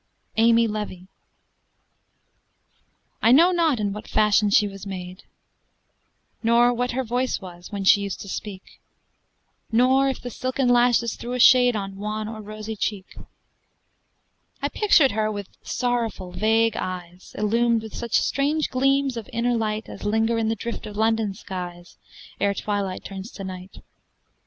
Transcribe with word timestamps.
AMY 0.37 0.67
LEVY. 0.67 1.07
I 3.21 3.31
know 3.31 3.51
not 3.51 3.79
in 3.79 3.93
what 3.93 4.07
fashion 4.07 4.49
she 4.49 4.67
was 4.67 4.87
made, 4.87 5.25
Nor 6.41 6.73
what 6.73 6.93
her 6.93 7.03
voice 7.03 7.39
was, 7.39 7.71
when 7.71 7.83
she 7.83 8.01
used 8.01 8.19
to 8.21 8.27
speak, 8.27 8.79
Nor 9.71 10.09
if 10.09 10.19
the 10.19 10.31
silken 10.31 10.67
lashes 10.67 11.15
threw 11.15 11.33
a 11.33 11.39
shade 11.39 11.75
On 11.75 11.97
wan 11.97 12.27
or 12.27 12.41
rosy 12.41 12.75
cheek. 12.75 13.15
I 14.59 14.69
picture 14.69 15.13
her 15.13 15.31
with 15.31 15.49
sorrowful 15.61 16.31
vague 16.31 16.75
eyes, 16.75 17.35
Illumed 17.37 17.83
with 17.83 17.93
such 17.95 18.19
strange 18.21 18.71
gleams 18.71 19.17
of 19.17 19.29
inner 19.31 19.53
light 19.55 19.87
As 19.87 20.03
linger 20.03 20.39
in 20.39 20.49
the 20.49 20.55
drift 20.55 20.87
of 20.87 20.97
London 20.97 21.35
skies 21.35 21.99
Ere 22.39 22.55
twilight 22.55 23.05
turns 23.05 23.29
to 23.33 23.43
night. 23.43 23.83